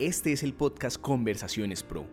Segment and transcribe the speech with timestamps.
[0.00, 2.06] Este es el podcast Conversaciones Pro,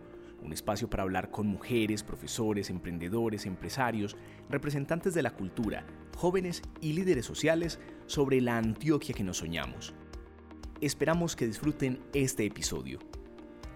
[0.43, 4.17] un espacio para hablar con mujeres, profesores, emprendedores, empresarios,
[4.50, 5.85] representantes de la cultura,
[6.17, 9.93] jóvenes y líderes sociales sobre la Antioquia que nos soñamos.
[10.81, 13.00] Esperamos que disfruten este episodio.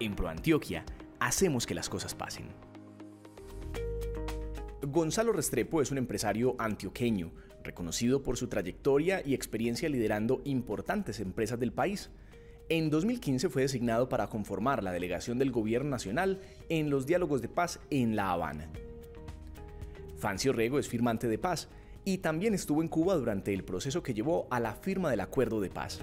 [0.01, 0.83] En Pro Antioquia,
[1.21, 2.49] hacemos que las cosas pasen.
[4.81, 7.31] Gonzalo Restrepo es un empresario antioqueño,
[7.63, 12.09] reconocido por su trayectoria y experiencia liderando importantes empresas del país.
[12.69, 17.49] En 2015 fue designado para conformar la delegación del Gobierno Nacional en los diálogos de
[17.49, 18.69] paz en La Habana.
[20.17, 21.67] Fancio Rego es firmante de paz
[22.05, 25.59] y también estuvo en Cuba durante el proceso que llevó a la firma del acuerdo
[25.59, 26.01] de paz.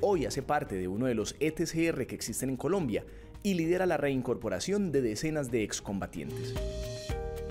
[0.00, 3.04] Hoy hace parte de uno de los ETCR que existen en Colombia
[3.42, 6.54] y lidera la reincorporación de decenas de excombatientes.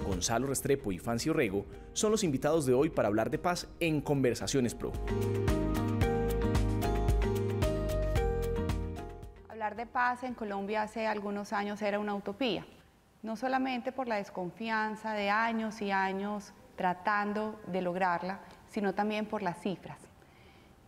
[0.05, 4.01] Gonzalo Restrepo y Fancio Rego son los invitados de hoy para hablar de paz en
[4.01, 4.91] Conversaciones Pro.
[9.75, 12.65] De paz en Colombia hace algunos años era una utopía,
[13.23, 19.41] no solamente por la desconfianza de años y años tratando de lograrla, sino también por
[19.41, 19.99] las cifras.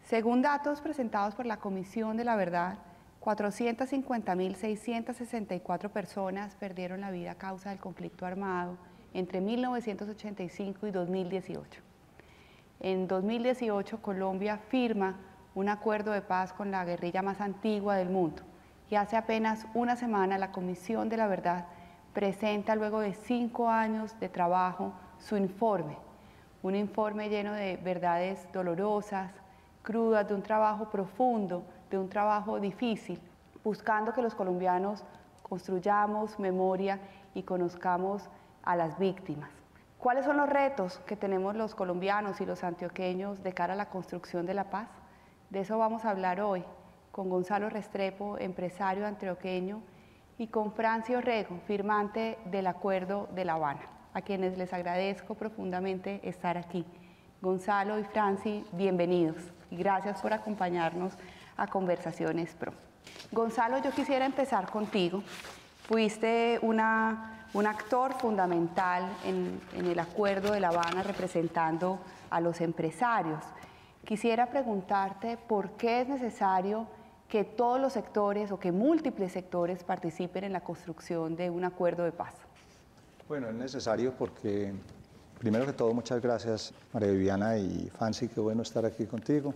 [0.05, 2.77] Según datos presentados por la Comisión de la Verdad,
[3.19, 8.77] 450.664 personas perdieron la vida a causa del conflicto armado
[9.13, 11.81] entre 1985 y 2018.
[12.79, 15.17] En 2018 Colombia firma
[15.55, 18.43] un acuerdo de paz con la guerrilla más antigua del mundo,
[18.89, 21.65] y hace apenas una semana la Comisión de la Verdad
[22.13, 25.97] presenta luego de cinco años de trabajo su informe,
[26.63, 29.31] un informe lleno de verdades dolorosas,
[29.83, 33.19] crudas, de un trabajo profundo, de un trabajo difícil,
[33.63, 35.03] buscando que los colombianos
[35.43, 36.99] construyamos memoria
[37.33, 38.29] y conozcamos
[38.63, 39.49] a las víctimas.
[39.97, 43.89] ¿Cuáles son los retos que tenemos los colombianos y los antioqueños de cara a la
[43.89, 44.87] construcción de la paz?
[45.49, 46.63] De eso vamos a hablar hoy
[47.17, 49.81] con Gonzalo Restrepo, empresario antioqueño,
[50.37, 56.19] y con Francio Rego, firmante del Acuerdo de La Habana, a quienes les agradezco profundamente
[56.21, 56.85] estar aquí.
[57.41, 59.37] Gonzalo y Franci, bienvenidos
[59.71, 61.13] y gracias por acompañarnos
[61.57, 62.73] a Conversaciones Pro.
[63.31, 65.23] Gonzalo, yo quisiera empezar contigo.
[65.87, 71.97] Fuiste una, un actor fundamental en, en el Acuerdo de La Habana representando
[72.29, 73.43] a los empresarios.
[74.05, 76.85] Quisiera preguntarte por qué es necesario
[77.27, 82.03] que todos los sectores o que múltiples sectores participen en la construcción de un acuerdo
[82.03, 82.33] de paz?
[83.27, 84.73] Bueno, es necesario porque,
[85.37, 89.53] primero que todo, muchas gracias María Viviana y Fancy, qué bueno estar aquí contigo.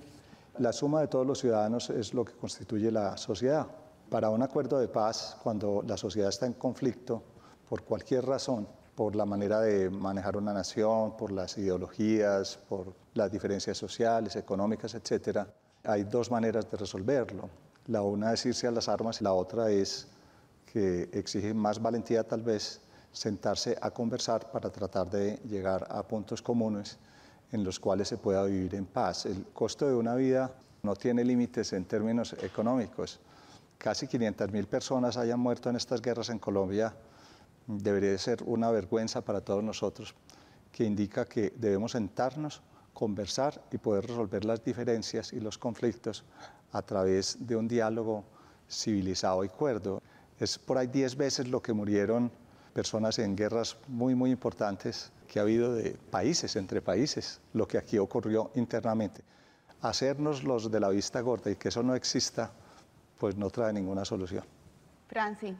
[0.57, 3.65] La suma de todos los ciudadanos es lo que constituye la sociedad.
[4.09, 7.23] Para un acuerdo de paz, cuando la sociedad está en conflicto,
[7.69, 13.31] por cualquier razón, por la manera de manejar una nación, por las ideologías, por las
[13.31, 15.47] diferencias sociales, económicas, etcétera,
[15.83, 17.49] hay dos maneras de resolverlo.
[17.87, 20.07] La una es irse a las armas y la otra es
[20.71, 22.81] que exige más valentía tal vez
[23.11, 26.97] sentarse a conversar para tratar de llegar a puntos comunes
[27.51, 29.25] en los cuales se pueda vivir en paz.
[29.25, 30.51] El costo de una vida
[30.83, 33.19] no tiene límites en términos económicos.
[33.77, 36.93] Casi 500.000 personas hayan muerto en estas guerras en Colombia.
[37.67, 40.15] Debería ser una vergüenza para todos nosotros,
[40.71, 42.61] que indica que debemos sentarnos
[42.93, 46.23] conversar y poder resolver las diferencias y los conflictos
[46.71, 48.23] a través de un diálogo
[48.69, 50.01] civilizado y cuerdo.
[50.39, 52.31] Es por ahí diez veces lo que murieron
[52.73, 57.77] personas en guerras muy, muy importantes que ha habido de países, entre países, lo que
[57.77, 59.23] aquí ocurrió internamente.
[59.81, 62.51] Hacernos los de la vista gorda y que eso no exista,
[63.17, 64.43] pues no trae ninguna solución.
[65.07, 65.55] Franci,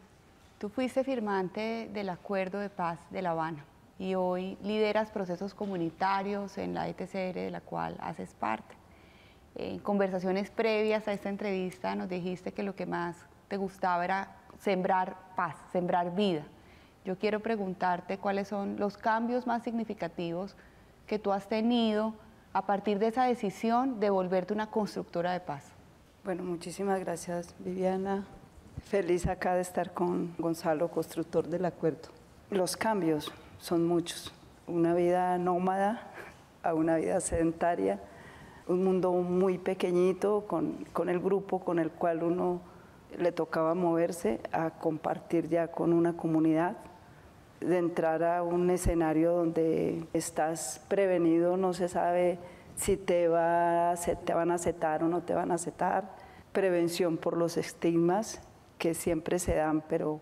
[0.60, 3.66] tú fuiste firmante del Acuerdo de Paz de La Habana
[4.02, 8.74] y hoy lideras procesos comunitarios en la ETCR de la cual haces parte.
[9.54, 13.16] En conversaciones previas a esta entrevista nos dijiste que lo que más
[13.48, 16.42] te gustaba era sembrar paz, sembrar vida.
[17.06, 20.56] Yo quiero preguntarte cuáles son los cambios más significativos
[21.06, 22.16] que tú has tenido
[22.54, 25.74] a partir de esa decisión de volverte una constructora de paz.
[26.24, 28.26] Bueno, muchísimas gracias Viviana.
[28.84, 32.10] Feliz acá de estar con Gonzalo, constructor del acuerdo.
[32.50, 34.34] Los cambios, son muchos.
[34.68, 36.08] Una vida nómada
[36.64, 38.00] a una vida sedentaria,
[38.68, 42.62] un mundo muy pequeñito con, con, el grupo con el cual uno
[43.18, 46.78] le tocaba moverse, a compartir ya con una comunidad,
[47.60, 52.40] de entrar a un escenario donde estás prevenido, no se sabe
[52.76, 53.94] si te, va,
[54.26, 56.16] te van a aceptar o no te van a aceptar,
[56.52, 58.42] prevención por los estigmas
[58.80, 60.22] que siempre se dan, pero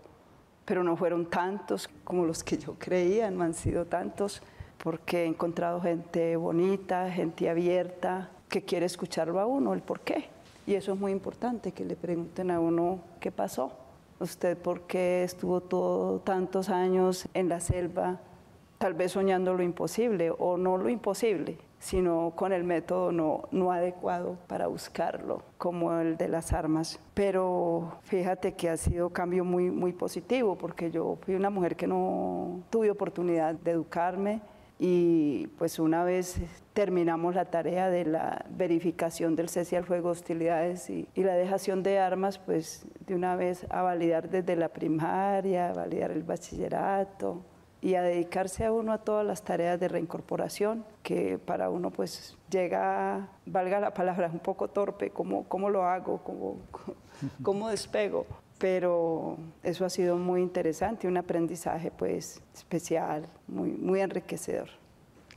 [0.64, 4.42] pero no fueron tantos como los que yo creía, no han sido tantos,
[4.82, 10.28] porque he encontrado gente bonita, gente abierta, que quiere escucharlo a uno, el por qué.
[10.66, 13.72] Y eso es muy importante, que le pregunten a uno qué pasó.
[14.18, 18.20] ¿Usted por qué estuvo todo, tantos años en la selva,
[18.78, 23.72] tal vez soñando lo imposible o no lo imposible, sino con el método no, no
[23.72, 27.00] adecuado para buscarlo, como el de las armas.
[27.14, 31.86] Pero fíjate que ha sido cambio muy, muy positivo, porque yo fui una mujer que
[31.86, 34.42] no tuve oportunidad de educarme,
[34.82, 36.40] y pues una vez
[36.72, 41.82] terminamos la tarea de la verificación del cese al fuego, hostilidades y, y, la dejación
[41.82, 47.42] de armas, pues de una vez a validar desde la primaria, a validar el bachillerato
[47.82, 52.36] y a dedicarse a uno a todas las tareas de reincorporación, que para uno pues
[52.50, 56.56] llega, valga la palabra, un poco torpe, cómo, cómo lo hago, cómo,
[57.42, 58.26] cómo despego
[58.60, 64.68] pero eso ha sido muy interesante, un aprendizaje pues especial, muy, muy enriquecedor.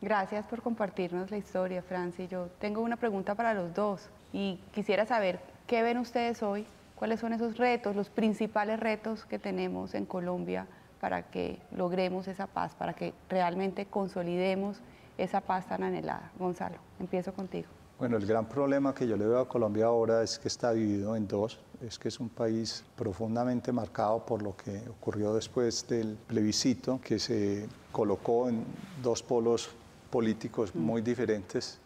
[0.01, 2.25] Gracias por compartirnos la historia, Francia.
[2.25, 6.65] Yo tengo una pregunta para los dos y quisiera saber qué ven ustedes hoy,
[6.95, 10.67] cuáles son esos retos, los principales retos que tenemos en Colombia
[11.03, 14.77] para que logremos esa paz, para que realmente consolidemos
[15.17, 16.31] esa paz tan anhelada.
[16.39, 17.67] Gonzalo, empiezo contigo.
[17.99, 21.17] Bueno, el gran problema que yo le veo a Colombia ahora es que está dividido
[21.17, 21.59] en dos.
[21.81, 27.19] Es que es un país profundamente marcado por lo que ocurrió después del plebiscito, que
[27.19, 28.63] se colocó en
[29.03, 29.71] dos polos
[30.09, 31.79] políticos muy diferentes.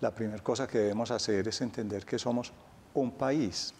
[0.00, 2.50] La primera cosa que debemos hacer es entender que somos
[2.94, 3.74] un país.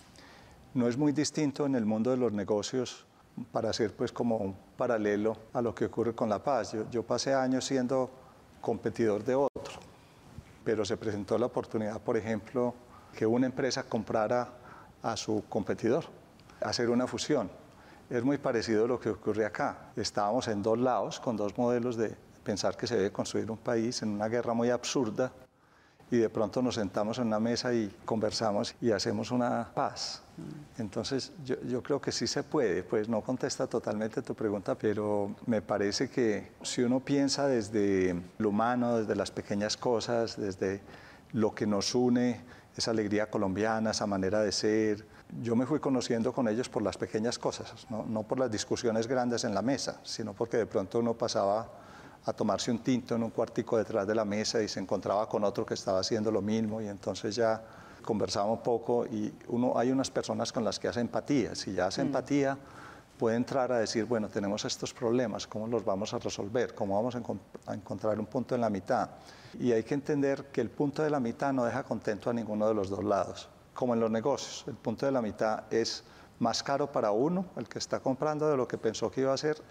[0.74, 3.06] No es muy distinto en el mundo de los negocios
[3.52, 6.72] para hacer pues como un paralelo a lo que ocurre con la paz.
[6.72, 8.10] Yo, yo pasé años siendo
[8.60, 9.54] competidor de otro
[10.64, 12.74] pero se presentó la oportunidad, por ejemplo,
[13.14, 14.48] que una empresa comprara
[15.02, 16.06] a su competidor,
[16.62, 17.50] hacer una fusión.
[18.08, 19.92] Es muy parecido a lo que ocurre acá.
[19.94, 24.02] Estábamos en dos lados, con dos modelos de pensar que se debe construir un país
[24.02, 25.30] en una guerra muy absurda,
[26.14, 30.22] y de pronto nos sentamos en una mesa y conversamos y hacemos una paz.
[30.78, 35.34] Entonces yo, yo, creo que sí se puede, pues no contesta totalmente tu pregunta, pero
[35.46, 40.82] me parece que si uno piensa desde lo humano, desde las pequeñas cosas, desde
[41.32, 42.40] lo que nos une,
[42.76, 45.04] esa alegría colombiana, esa manera de ser,
[45.42, 49.08] yo me fui conociendo con ellos por las pequeñas cosas, no, no por las discusiones
[49.08, 51.68] grandes en la mesa, sino porque de pronto uno pasaba
[52.26, 55.44] a tomarse un tinto en un cuartico detrás de la mesa y se encontraba con
[55.44, 57.62] otro que estaba haciendo lo mismo y entonces ya
[58.02, 61.86] conversaba un poco y uno hay unas personas con las que hace empatía, si ya
[61.86, 62.06] hace mm.
[62.06, 62.58] empatía
[63.18, 66.74] puede entrar a decir, bueno, tenemos estos problemas, ¿cómo los vamos a resolver?
[66.74, 67.22] ¿Cómo vamos a,
[67.70, 69.08] a encontrar un punto en la mitad?
[69.58, 72.66] Y hay que entender que el punto de la mitad no deja contento a ninguno
[72.66, 76.02] de los dos lados, como en los negocios, el punto de la mitad es
[76.40, 79.36] más caro para uno, el que está comprando de lo que pensó que iba a
[79.36, 79.62] ser,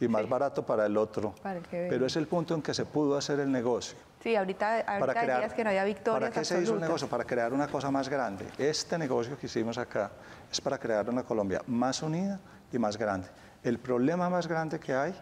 [0.00, 1.34] y más barato para el otro.
[1.70, 3.98] Pero es el punto en que se pudo hacer el negocio.
[4.22, 7.08] Sí, ahorita, ahorita crear, que no había victorias ¿Para qué se hizo un negocio?
[7.08, 8.46] Para crear una cosa más grande.
[8.58, 10.10] Este negocio que hicimos acá
[10.50, 12.38] es para crear una Colombia más unida
[12.72, 13.28] y más grande.
[13.62, 15.14] El problema más grande que hay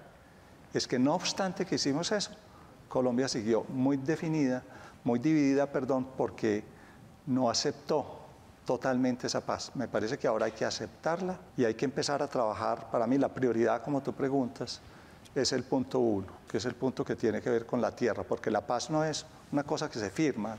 [0.72, 2.32] es que no obstante que hicimos eso,
[2.88, 4.62] Colombia siguió muy definida,
[5.04, 6.64] muy dividida, perdón, porque
[7.26, 8.18] no aceptó
[8.69, 9.73] totalmente esa paz.
[9.76, 12.91] Me parece que ahora hay que aceptarla y hay que empezar a trabajar.
[12.91, 14.82] Para mí la prioridad, como tú preguntas,
[15.35, 18.25] es el punto uno, que es el punto que tiene que ver con la tierra,
[18.25, 20.55] porque la paz no es una cosa que se firma,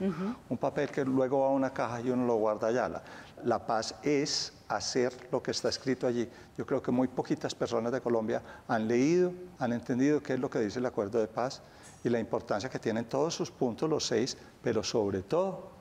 [0.50, 2.90] un papel que luego va a una caja y uno lo guarda allá.
[2.90, 3.04] La,
[3.44, 6.28] la, paz es hacer lo que está escrito allí.
[6.58, 10.50] Yo creo que muy poquitas personas de Colombia han leído, han entendido qué es lo
[10.50, 11.62] que dice el acuerdo de paz
[12.04, 15.79] y la importancia que tienen todos sus puntos, los seis, pero sobre todo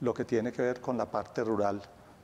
[0.00, 1.80] lo que tiene que ver con la parte rural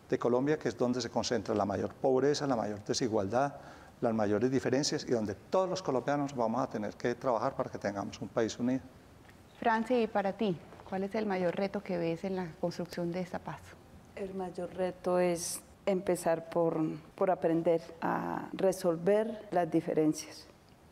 [0.09, 3.55] de Colombia, que es donde se concentra la mayor pobreza, la mayor desigualdad,
[4.01, 7.79] las mayores diferencias y donde todos los colombianos vamos a tener que trabajar para que
[7.79, 8.81] tengamos un país unido.
[9.59, 10.57] Francia, y para ti,
[10.89, 13.61] ¿cuál es el mayor reto que ves en la construcción de esta paz?
[14.15, 16.79] El mayor reto es empezar por,
[17.15, 20.47] por aprender a resolver las diferencias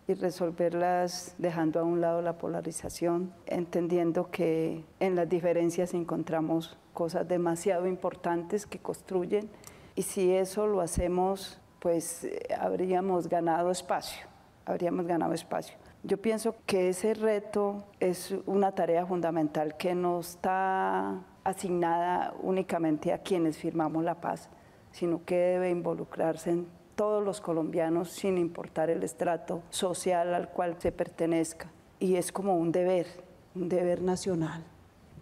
[0.06, 7.26] y resolverlas dejando a un lado la polarización, entendiendo que en las diferencias encontramos cosas
[7.26, 9.50] demasiado importantes que construyen
[9.94, 14.26] y si eso lo hacemos, pues eh, habríamos ganado espacio,
[14.66, 15.76] habríamos ganado espacio.
[16.02, 23.18] Yo pienso que ese reto es una tarea fundamental que no está asignada únicamente a
[23.18, 24.50] quienes firmamos la paz,
[24.90, 30.76] sino que debe involucrarse en todos los colombianos sin importar el estrato social al cual
[30.78, 31.70] se pertenezca.
[31.98, 33.06] Y es como un deber,
[33.54, 34.62] un deber nacional,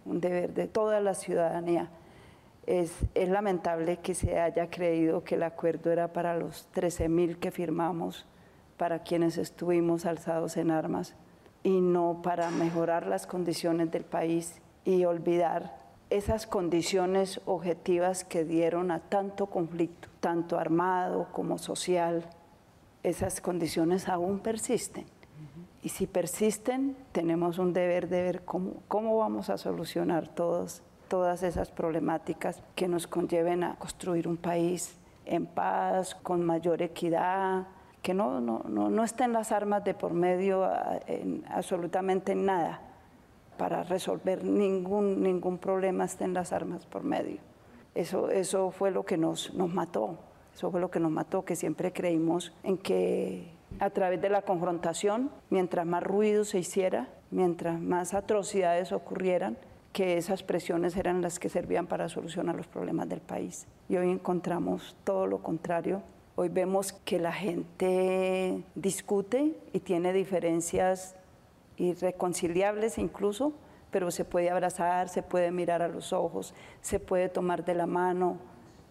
[0.05, 1.89] un deber de toda la ciudadanía.
[2.65, 8.25] Es, lamentable que se haya creído que el acuerdo era para los 13.000 que firmamos,
[8.77, 11.15] para quienes estuvimos alzados en armas,
[11.63, 15.82] y no para mejorar las condiciones del país y olvidar
[16.13, 22.23] esas condiciones objetivas que dieron a tanto conflicto, tanto armado como social,
[23.01, 25.05] esas condiciones aún persisten.
[25.81, 31.71] Y si persisten, tenemos un deber de ver cómo, vamos a solucionar todos, todas esas
[31.71, 37.67] problemáticas que nos conlleven a construir un país en paz, con mayor equidad,
[38.03, 40.69] que no, no, no, no estén las armas de por medio
[41.07, 42.92] en, absolutamente en nada
[43.57, 47.37] para resolver ningún, ningún problema estén las armas por medio.
[47.95, 50.17] Eso, eso fue lo que nos, nos mató,
[50.53, 54.43] eso fue lo que nos mató, que siempre creímos en que a través de la
[54.43, 59.57] confrontación, mientras más ruido se hiciera, mientras más atrocidades ocurrieran,
[59.91, 63.67] que esas presiones eran las que servían para solucionar los problemas del país.
[63.89, 66.01] Y hoy encontramos todo lo contrario.
[66.35, 71.15] Hoy vemos que la gente discute y tiene diferencias
[71.77, 73.53] irreconciliables incluso,
[73.91, 77.85] pero se puede abrazar, se puede mirar a los ojos, se puede tomar de la
[77.85, 78.37] mano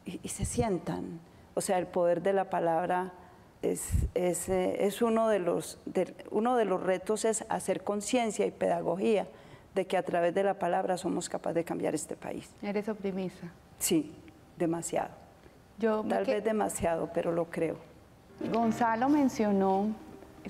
[0.05, 1.21] y, se sientan.
[1.55, 3.13] O sea, el poder de la palabra
[3.63, 5.79] es, es, eh, es uno, de los,
[6.31, 9.27] uno de los retos es hacer conciencia y pedagogía
[9.75, 12.51] de que a través de la palabra somos capaces de cambiar este país.
[12.63, 13.49] ¿Eres optimista?
[13.79, 14.13] Sí,
[14.57, 15.11] demasiado.
[15.79, 17.77] Yo Tal vez demasiado, pero lo creo.
[18.53, 19.89] Gonzalo mencionó,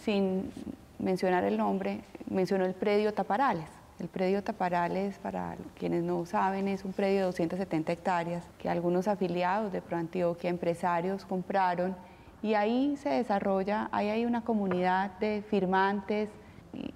[0.00, 0.50] sin
[0.98, 2.00] mencionar el nombre,
[2.32, 3.68] mencionó el predio Taparales.
[4.00, 9.06] El predio Taparales, para quienes no saben, es un predio de 270 hectáreas que algunos
[9.06, 11.94] afiliados de ProAntioquia, empresarios, compraron
[12.42, 16.30] y ahí se desarrolla, ahí hay una comunidad de firmantes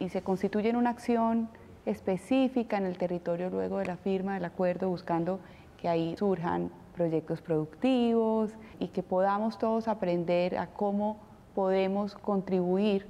[0.00, 1.48] y, se constituye en una acción
[1.84, 5.38] específica en el territorio luego de la firma del acuerdo, buscando
[5.76, 11.18] que ahí surjan proyectos productivos y que podamos todos aprender a cómo
[11.54, 13.06] podemos contribuir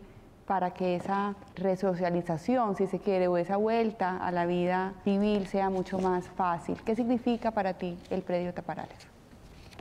[0.47, 5.71] para que esa resocialización, si se quiere, o esa vuelta a la vida civil sea
[5.71, 6.77] mucho más fácil.
[6.85, 9.09] ¿Qué significa para ti el predio Taparales?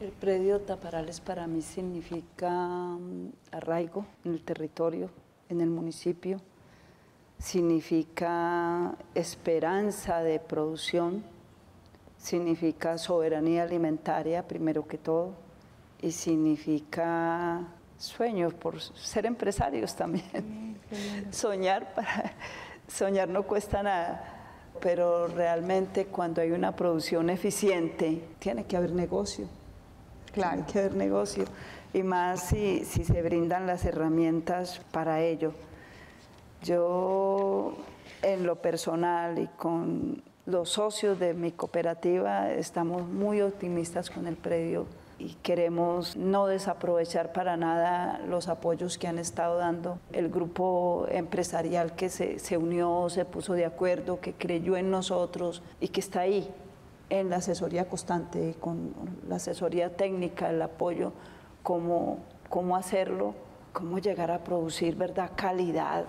[0.02, 5.10] El predio Taparales para mí significa mm, arraigo en el territorio,
[5.50, 6.42] en el municipio,
[7.38, 11.24] significa esperanza de producción,
[12.18, 15.34] significa soberanía alimentaria primero que todo
[16.02, 17.62] y significa
[18.06, 20.78] sueños por ser empresarios también.
[21.32, 22.34] Soñar para
[22.88, 24.24] soñar no cuesta nada,
[24.80, 29.48] pero realmente cuando hay una producción eficiente tiene que haber negocio
[30.32, 30.66] Claro.
[30.72, 31.46] que haber negocio.
[31.94, 35.54] Y más si, si se brindan las herramientas para ello.
[36.62, 37.78] Yo,
[38.22, 44.36] en lo personal y con los socios de mi cooperativa, estamos muy optimistas con el
[44.36, 44.86] predio
[45.18, 51.96] y queremos no desaprovechar para nada los apoyos que han estado dando el grupo empresarial
[51.96, 56.22] que se, se, unió, se puso de acuerdo, que creyó en nosotros y que está
[56.22, 56.54] ahí
[57.10, 58.94] en la asesoría constante, con
[59.28, 61.14] la asesoría técnica, el apoyo,
[61.64, 62.20] cómo,
[62.50, 63.36] cómo hacerlo,
[63.74, 65.32] cómo llegar a producir ¿verdad?
[65.36, 66.06] calidad,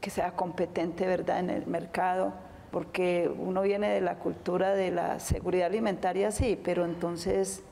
[0.00, 1.38] que sea competente ¿verdad?
[1.38, 2.32] en el mercado,
[2.70, 7.62] porque uno viene de la cultura de la seguridad alimentaria, sí, pero entonces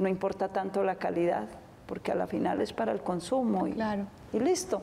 [0.00, 1.46] no importa tanto la calidad,
[1.86, 4.06] porque a la final es para el consumo y, claro.
[4.32, 4.80] y listo.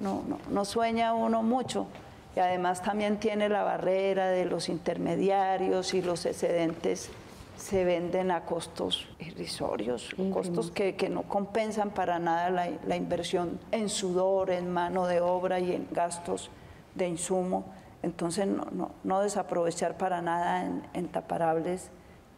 [0.00, 1.86] No, no, no sueña uno mucho
[2.34, 7.10] y además también tiene la barrera de los intermediarios y los excedentes
[7.58, 14.50] se venden a costos irrisorios, costos que, no compensan para nada la, inversión en sudor,
[14.50, 16.50] en mano de obra y en gastos
[16.94, 17.64] de insumo.
[18.02, 21.90] Entonces no, desaprovechar para nada en, en, taparables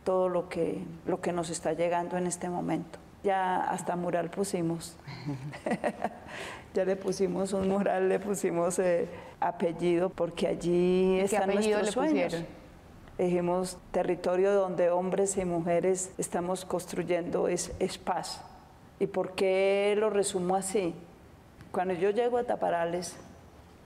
[0.05, 2.99] todo lo que, lo que nos está llegando en este momento.
[3.23, 4.97] Ya hasta mural pusimos.
[6.75, 9.09] ya le pusimos un mural, le pusimos eh,
[9.41, 12.37] apellido, porque allí están nuestros sueños.
[13.19, 18.43] Dijimos, territorio donde hombres y mujeres estamos construyendo es, es paz.
[18.99, 20.95] ¿Y por qué lo resumo así?
[21.73, 23.17] Cuando yo llego a Taparales,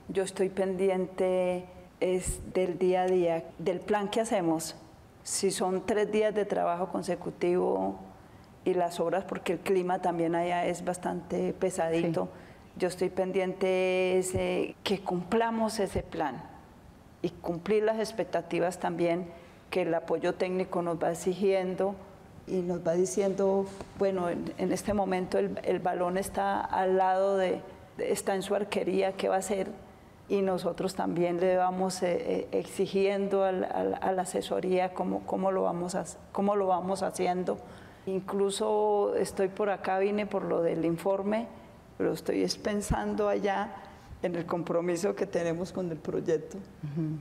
[0.08, 1.64] yo estoy pendiente
[2.00, 4.76] es del día a día, del plan que hacemos.
[5.24, 7.98] Si son tres días de trabajo consecutivo
[8.64, 12.28] y las horas, porque el clima también allá es bastante pesadito.
[12.76, 16.42] Yo estoy pendiente ese, que cumplamos ese plan
[17.22, 19.26] y cumplir las expectativas también
[19.70, 21.94] que el apoyo técnico nos va exigiendo
[22.46, 23.64] y nos va diciendo,
[23.98, 27.62] bueno, en, este momento el, balón está al lado de,
[27.96, 29.68] está en su arquería, ¿qué va a hacer?
[30.28, 35.96] Y nosotros también le vamos eh, eh, exigiendo a la asesoría cómo, cómo, lo vamos
[36.32, 37.58] cómo lo vamos haciendo.
[38.06, 41.46] Incluso estoy por acá, vine por lo del informe,
[41.96, 43.74] pero estoy pensando allá
[44.22, 46.58] en el compromiso que tenemos con el proyecto,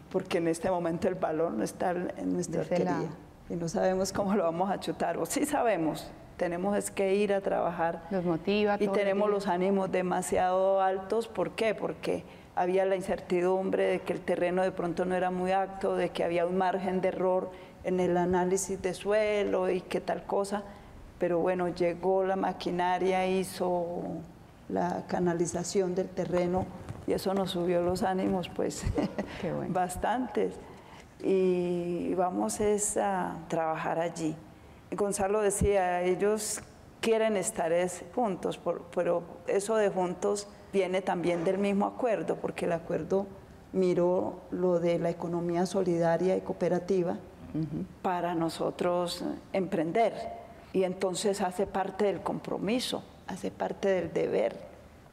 [0.09, 3.09] porque en este momento el balón no está en nuestra arquería
[3.49, 7.33] y no sabemos cómo lo vamos a chutar, o sí sabemos, tenemos es que ir
[7.33, 8.07] a trabajar.
[8.09, 8.77] Nos motiva.
[8.79, 11.75] Y tenemos los ánimos demasiado altos, ¿por qué?
[11.75, 12.23] Porque
[12.55, 16.23] había la incertidumbre de que el terreno de pronto no era muy apto, de que
[16.23, 17.51] había un margen de error
[17.83, 20.63] en el análisis de suelo y qué tal cosa,
[21.19, 24.01] pero bueno, llegó la maquinaria, hizo
[24.69, 26.65] la canalización del terreno
[27.07, 28.83] y eso nos subió los ánimos pues
[29.69, 30.55] bastantes.
[31.21, 32.59] Y vamos
[32.97, 34.35] a trabajar allí.
[34.91, 36.61] Gonzalo decía, ellos
[36.99, 37.71] quieren estar
[38.13, 38.59] juntos,
[38.93, 43.27] pero eso de juntos viene también del mismo acuerdo, porque el acuerdo
[43.71, 47.17] miró lo de la economía solidaria y cooperativa
[48.01, 50.13] para nosotros emprender.
[50.73, 54.57] Y entonces hace parte del compromiso, hace parte del deber,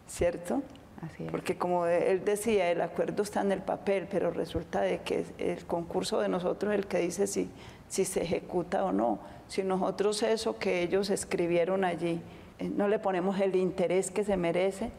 [0.08, 0.62] ¿cierto?
[1.02, 1.30] Así es.
[1.30, 5.66] Porque como él decía, el acuerdo está en el papel, pero resulta de que el
[5.66, 7.50] concurso de nosotros es el que dice si,
[7.88, 9.18] si se ejecuta o no.
[9.48, 12.22] Si nosotros eso que ellos escribieron allí
[12.58, 14.90] eh, no le ponemos el interés que se merece,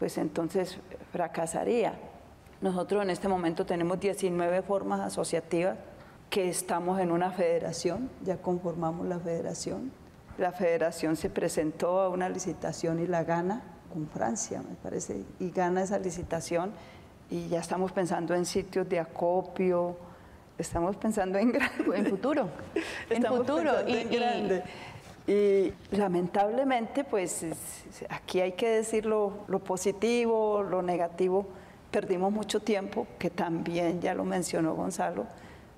[0.00, 0.78] pues entonces
[1.12, 1.92] fracasaría.
[2.62, 5.76] Nosotros en este momento tenemos 19 formas asociativas
[6.30, 9.92] que estamos en una federación, ya conformamos la federación.
[10.38, 15.50] La federación se presentó a una licitación y la gana con Francia, me parece, y
[15.50, 16.72] gana esa licitación
[17.28, 19.98] y ya estamos pensando en sitios de acopio,
[20.56, 21.98] estamos pensando en grande.
[21.98, 22.48] En futuro,
[23.10, 23.72] en futuro.
[23.86, 24.56] Y, en grande.
[24.56, 24.89] Y,
[25.90, 27.46] lamentablemente, pues
[28.08, 31.46] aquí hay que decir lo, lo positivo, lo negativo.
[31.90, 35.26] Perdimos mucho tiempo, que también ya lo mencionó Gonzalo,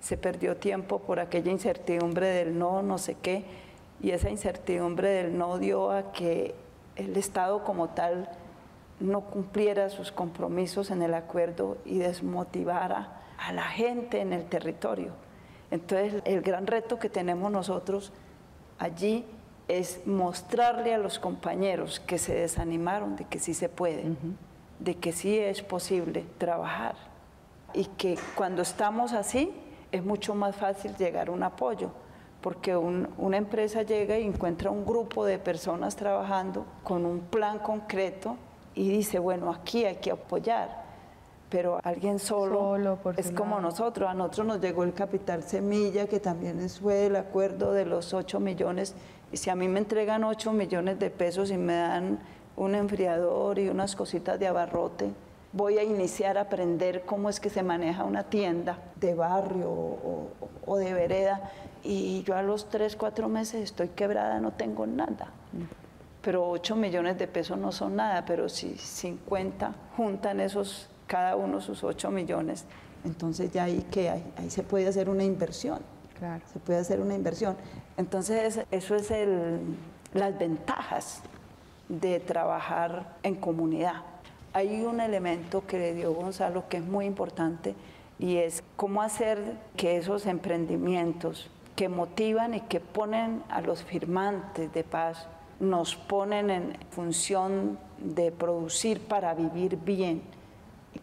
[0.01, 3.45] se perdió tiempo por aquella incertidumbre del no, no sé qué,
[4.01, 6.55] y esa incertidumbre del no dio a que
[6.97, 8.29] el Estado como tal
[9.01, 15.13] no cumpliera sus compromisos en el acuerdo y desmotivara a la gente en el territorio.
[15.71, 18.13] Entonces el gran reto que tenemos nosotros
[18.79, 19.25] allí
[19.79, 24.05] es mostrarle a los compañeros que se desanimaron de que sí se puede,
[24.79, 26.95] de que sí es posible trabajar
[27.75, 29.53] y que cuando estamos así
[29.91, 31.91] es mucho más fácil llegar a un apoyo,
[32.41, 38.37] porque una empresa llega y encuentra un grupo de personas trabajando con un plan concreto
[38.75, 40.82] y dice, bueno, aquí hay que apoyar.
[41.53, 46.67] Pero alguien solo, es como nosotros, a nosotros nos llegó el capital semilla, que también
[46.71, 48.95] fue el acuerdo de los 8 millones,
[49.31, 52.21] y si a mí me entregan 8 millones de pesos y me dan
[52.57, 55.13] un enfriador y unas cositas de abarrote,
[55.53, 59.71] voy a iniciar a aprender cómo es que se maneja una tienda de barrio
[60.67, 61.51] o, de vereda.
[61.85, 65.29] Y yo a los tres, cuatro meses estoy quebrada, no tengo nada.
[66.23, 71.61] Pero 8 millones de pesos no son nada, pero si 50 juntan esos, cada uno
[71.61, 72.65] sus 8 millones,
[73.05, 75.81] entonces ya ahí que ahí se puede hacer una inversión.
[76.19, 76.43] Claro.
[76.51, 77.55] Se puede hacer una inversión.
[77.99, 79.61] Entonces eso es el,
[80.15, 81.21] las ventajas
[81.91, 84.03] de trabajar en comunidad
[84.53, 87.75] hay un elemento que le dio Gonzalo que es muy importante
[88.19, 94.73] y es cómo hacer que esos emprendimientos que motivan y que ponen a los firmantes
[94.73, 95.27] de paz,
[95.59, 100.23] nos ponen en función de producir para vivir bien,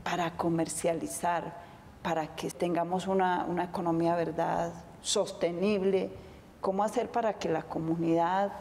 [0.03, 1.53] para comercializar,
[2.01, 6.09] para que tengamos una, una economía, verdad, sostenible,
[6.61, 8.51] cómo hacer para que la comunidad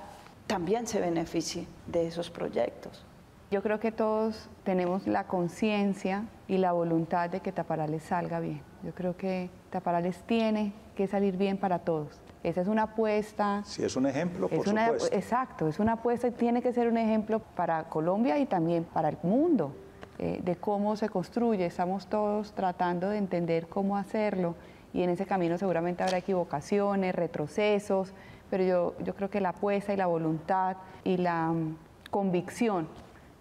[0.46, 3.04] también se beneficie de esos proyectos.
[3.50, 8.60] Yo creo que todos tenemos la conciencia y la voluntad de que Taparales salga bien.
[8.82, 12.20] Yo creo que Taparales tiene que salir bien para todos.
[12.42, 13.62] Esa es una apuesta.
[13.64, 15.08] Si es un ejemplo, por supuesto.
[15.12, 19.08] Exacto, es una apuesta y tiene que ser un ejemplo para Colombia y también para
[19.08, 19.74] el mundo
[20.18, 21.66] eh, de cómo se construye.
[21.66, 24.54] Estamos todos tratando de entender cómo hacerlo
[24.92, 28.12] y en ese camino seguramente habrá equivocaciones, retrocesos,
[28.50, 31.76] pero yo, yo creo que la apuesta y la voluntad y la mm,
[32.10, 32.88] convicción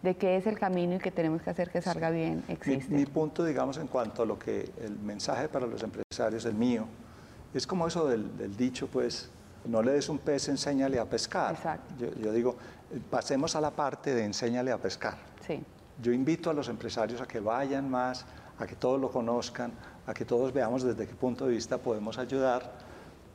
[0.01, 2.93] de qué es el camino y que tenemos que hacer que salga bien existe.
[2.93, 6.85] Mi, punto, digamos, en cuanto a lo que el mensaje para los empresarios, el mío,
[7.53, 9.29] es como eso del, dicho, pues,
[9.65, 11.55] no le des un pez, enséñale a pescar.
[11.55, 11.95] Exacto.
[12.21, 12.55] Yo, digo,
[13.09, 15.15] pasemos a la parte de enséñale a pescar.
[15.45, 15.63] Sí.
[16.01, 18.25] Yo invito a los empresarios a que vayan más,
[18.59, 19.71] a que todos lo conozcan,
[20.05, 22.71] a que todos veamos desde qué punto de vista podemos ayudar,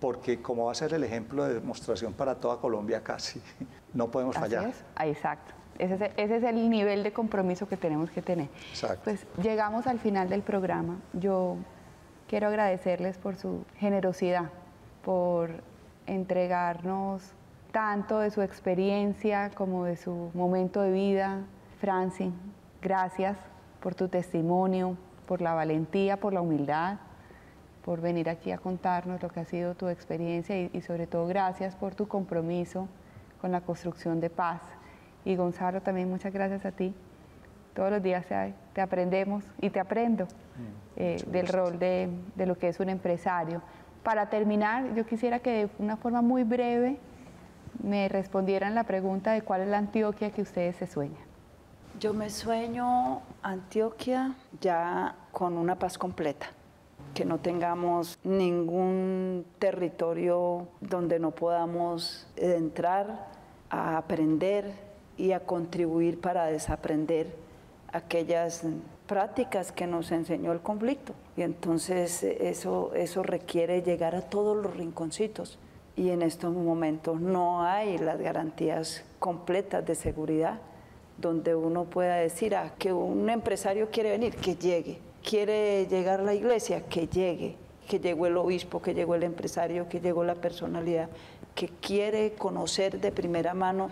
[0.01, 3.41] porque como va a ser el ejemplo de demostración para toda Colombia casi,
[3.95, 4.69] no podemos Así fallar.
[4.71, 4.85] Es.
[4.97, 5.55] Ah, exacto.
[5.79, 8.49] Ese es, el nivel de compromiso que tenemos que tener.
[9.05, 10.99] Pues llegamos al final del programa.
[11.13, 11.57] Yo
[12.29, 14.51] quiero agradecerles por su generosidad,
[15.03, 15.51] por
[16.07, 17.23] entregarnos
[17.73, 21.41] tanto de su experiencia como de su momento de vida.
[21.83, 22.33] Franci,
[22.81, 23.37] gracias
[23.81, 26.99] por tu testimonio, por la valentía, por la humildad,
[27.85, 31.75] por venir aquí a contarnos lo que ha sido tu experiencia y, sobre todo gracias
[31.75, 32.87] por tu compromiso
[33.41, 34.63] con la construcción de paz.
[35.25, 36.95] Y Gonzalo, también muchas gracias a ti.
[37.75, 38.27] Todos los días
[38.75, 40.29] te aprendemos y te aprendo mm,
[40.95, 43.61] eh, del rol de, de lo que es un empresario.
[44.05, 47.01] Para terminar, yo quisiera que de una forma muy breve
[47.83, 51.32] me respondieran la pregunta de cuál es la Antioquia que ustedes se sueñan.
[52.01, 56.47] Yo me sueño Antioquia ya con una paz completa,
[57.15, 63.29] que no tengamos ningún territorio donde no podamos entrar
[63.71, 64.73] a aprender
[65.17, 67.37] y a contribuir para desaprender
[67.93, 68.65] aquellas
[69.07, 71.13] prácticas que nos enseñó el conflicto.
[71.37, 75.59] Y entonces eso, eso requiere llegar a todos los rinconcitos.
[75.95, 80.59] Y en estos momentos no hay las garantías completas de seguridad
[81.19, 86.25] donde uno pueda decir, ah, que un empresario quiere venir, que llegue, quiere llegar a
[86.25, 87.57] la iglesia, que llegue,
[87.89, 91.09] que llegó el obispo, que llegó el empresario, que llegó la personalidad,
[91.55, 93.91] que quiere conocer de primera mano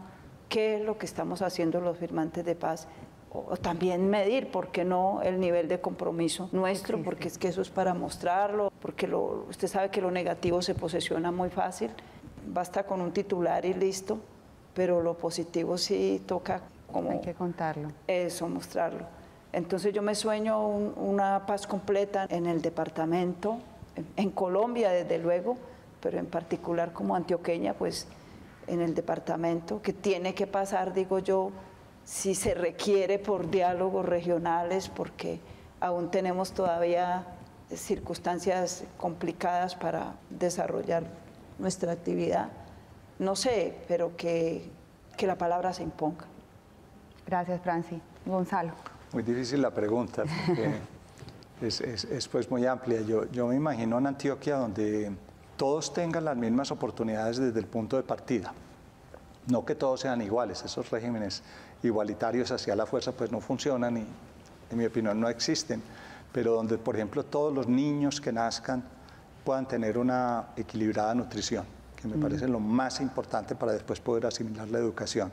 [0.48, 2.88] qué es lo que estamos haciendo los firmantes de paz.
[3.32, 7.62] O también medir, ¿por qué no?, el nivel de compromiso nuestro, porque es que eso
[7.62, 11.90] es para mostrarlo, porque lo, usted sabe que lo negativo se posesiona muy fácil,
[12.48, 14.18] basta con un titular y listo,
[14.74, 16.62] pero lo positivo sí toca
[17.10, 17.90] hay que contarlo.
[18.06, 19.06] Eso, mostrarlo.
[19.52, 23.58] Entonces yo me sueño una paz completa en el departamento,
[24.16, 25.56] en, Colombia desde luego,
[26.00, 28.06] pero en particular como antioqueña, pues
[28.68, 31.50] en el departamento, que tiene que pasar, digo yo,
[32.04, 35.40] si se requiere por diálogos regionales, porque
[35.80, 37.24] aún tenemos todavía
[37.74, 41.04] circunstancias complicadas para desarrollar
[41.58, 42.48] nuestra actividad.
[43.18, 44.70] No sé, pero que,
[45.16, 46.26] que la palabra se imponga.
[47.30, 48.02] Gracias, Franci.
[48.26, 48.72] Gonzalo.
[49.12, 50.74] Muy difícil la pregunta, porque
[51.60, 53.02] es, es, pues muy amplia.
[53.02, 55.12] Yo, yo me imagino en Antioquia donde
[55.56, 58.52] todos tengan las mismas oportunidades desde el punto de partida.
[59.46, 61.44] No que todos sean iguales, esos regímenes
[61.84, 64.06] igualitarios hacia la fuerza pues no funcionan y
[64.72, 65.80] en mi opinión no existen,
[66.32, 68.82] pero donde por ejemplo todos los niños que nazcan
[69.44, 71.64] puedan tener una equilibrada nutrición,
[71.94, 72.20] que me mm.
[72.20, 75.30] parece lo más importante para después poder asimilar la educación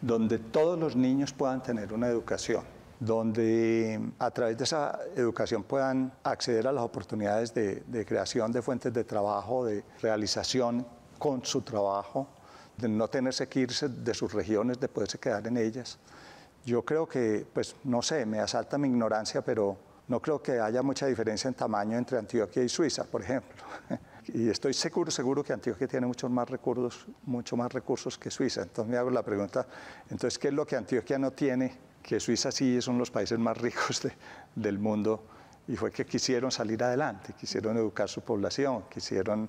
[0.00, 2.64] donde todos los niños puedan tener una educación,
[2.98, 8.92] donde a través de esa educación puedan acceder a las oportunidades de, creación de fuentes
[8.92, 10.86] de trabajo, de realización
[11.18, 12.28] con su trabajo,
[12.76, 15.98] de no tenerse que irse de sus regiones, de poderse quedar en ellas.
[16.64, 19.76] Yo creo que, pues no sé, me asalta mi ignorancia, pero
[20.08, 23.62] no creo que haya mucha diferencia en tamaño entre Antioquia y Suiza, por ejemplo.
[24.34, 28.62] y estoy seguro, seguro que Antioquia tiene muchos más recursos, mucho más recursos que Suiza.
[28.62, 29.66] Entonces me hago la pregunta,
[30.10, 31.72] entonces, ¿qué es lo que Antioquia no tiene?
[32.02, 34.02] Que Suiza sí son los países más ricos
[34.54, 35.24] del mundo
[35.68, 39.48] y fue que quisieron salir adelante, quisieron educar su población, quisieron,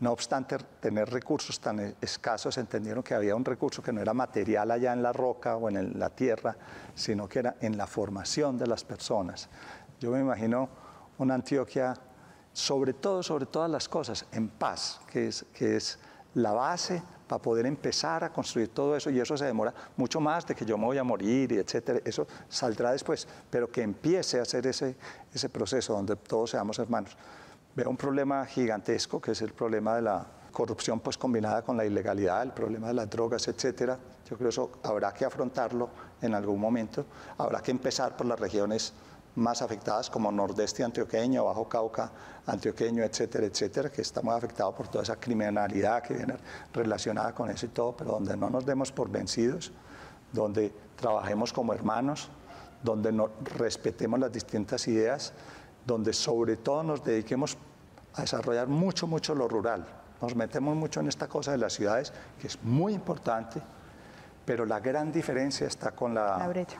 [0.00, 4.70] no obstante tener recursos tan escasos, entendieron que había un recurso que no era material
[4.70, 6.56] allá en la roca o en la tierra,
[6.94, 9.48] sino que era en la formación de las personas.
[10.00, 10.68] Yo me imagino
[11.18, 11.94] una Antioquia
[12.52, 15.98] sobre todo, sobre todas las cosas, en paz, que es, que es
[16.34, 20.46] la base para poder empezar a construir todo eso y eso se demora mucho más
[20.46, 24.38] de que yo me voy a morir y etcétera, eso saldrá después, pero que empiece
[24.38, 24.96] a hacer ese,
[25.32, 27.16] ese proceso donde todos seamos hermanos.
[27.74, 31.84] Veo un problema gigantesco que es el problema de la corrupción pues combinada con la
[31.84, 33.96] ilegalidad, el problema de las drogas, etcétera.
[34.28, 35.88] Yo creo que eso habrá que afrontarlo
[36.20, 37.06] en algún momento,
[37.38, 38.92] habrá que empezar por las regiones
[39.36, 42.10] más afectadas como Nordeste antioqueño, Bajo Cauca
[42.46, 46.34] antioqueño, etcétera, etcétera, que estamos afectados por toda esa criminalidad que viene
[46.72, 49.72] relacionada con eso y todo, pero donde no nos demos por vencidos,
[50.32, 52.28] donde trabajemos como hermanos,
[52.82, 53.12] donde
[53.56, 55.32] respetemos las distintas ideas,
[55.86, 57.56] donde sobre todo nos dediquemos
[58.14, 59.86] a desarrollar mucho, mucho lo rural.
[60.20, 63.62] Nos metemos mucho en esta cosa de las ciudades, que es muy importante,
[64.44, 66.78] pero la gran diferencia está con la, la brecha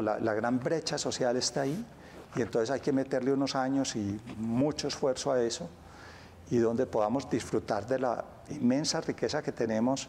[0.00, 1.84] la, gran brecha social está ahí
[2.34, 5.68] y entonces hay que meterle unos años y mucho esfuerzo a eso
[6.50, 10.08] y donde podamos disfrutar de la inmensa riqueza que tenemos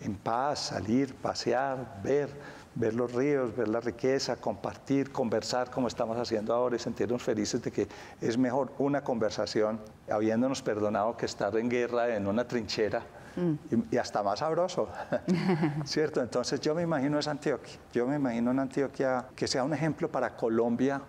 [0.00, 2.28] en paz, salir, pasear, ver,
[2.74, 7.62] ver los ríos, ver la riqueza, compartir, conversar como estamos haciendo ahora y sentirnos felices
[7.62, 7.88] de que
[8.20, 13.02] es mejor una conversación habiéndonos perdonado que estar en guerra en una trinchera
[13.90, 14.88] y, hasta más sabroso,
[15.84, 16.22] ¿cierto?
[16.22, 20.10] Entonces yo me imagino esa Antioquia, yo me imagino una Antioquia que sea un ejemplo
[20.10, 21.00] para Colombia,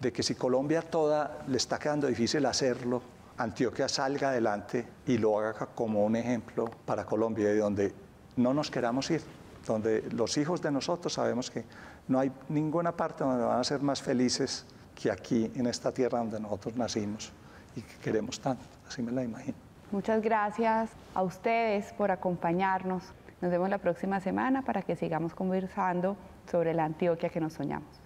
[0.00, 3.02] de que si Colombia toda le está quedando difícil hacerlo,
[3.38, 7.94] Antioquia salga adelante y lo haga como un ejemplo para Colombia, de donde
[8.36, 9.22] no nos queramos ir,
[9.66, 11.64] donde los hijos de nosotros sabemos que
[12.06, 16.18] no hay ninguna parte donde van a ser más felices que aquí, en esta tierra
[16.18, 17.32] donde nosotros nacimos
[17.74, 19.63] y que queremos tanto, así me la imagino.
[19.94, 23.04] Muchas gracias a ustedes por acompañarnos.
[23.40, 26.16] Nos vemos la próxima semana para que sigamos conversando
[26.50, 28.03] sobre la Antioquia que nos soñamos.